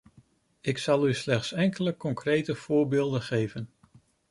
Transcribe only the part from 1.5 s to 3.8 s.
enkele concrete voorbeelden geven.